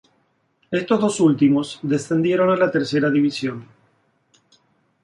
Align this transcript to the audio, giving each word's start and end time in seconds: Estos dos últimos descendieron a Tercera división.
Estos 0.79 0.99
dos 0.99 1.19
últimos 1.19 1.77
descendieron 1.83 2.49
a 2.63 2.71
Tercera 2.75 3.09
división. 3.17 3.57